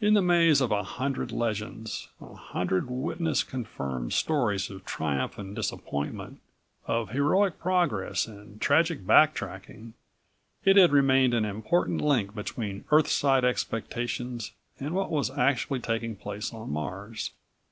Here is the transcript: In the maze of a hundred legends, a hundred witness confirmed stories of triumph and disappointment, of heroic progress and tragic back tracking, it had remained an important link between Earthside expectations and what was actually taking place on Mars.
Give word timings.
In 0.00 0.14
the 0.14 0.20
maze 0.20 0.60
of 0.60 0.72
a 0.72 0.82
hundred 0.82 1.30
legends, 1.30 2.08
a 2.20 2.34
hundred 2.34 2.90
witness 2.90 3.44
confirmed 3.44 4.12
stories 4.12 4.68
of 4.68 4.84
triumph 4.84 5.38
and 5.38 5.54
disappointment, 5.54 6.40
of 6.86 7.10
heroic 7.10 7.60
progress 7.60 8.26
and 8.26 8.60
tragic 8.60 9.06
back 9.06 9.32
tracking, 9.32 9.94
it 10.64 10.74
had 10.76 10.90
remained 10.90 11.34
an 11.34 11.44
important 11.44 12.00
link 12.00 12.34
between 12.34 12.84
Earthside 12.90 13.44
expectations 13.44 14.50
and 14.80 14.92
what 14.92 15.08
was 15.12 15.30
actually 15.30 15.78
taking 15.78 16.16
place 16.16 16.52
on 16.52 16.72
Mars. 16.72 17.30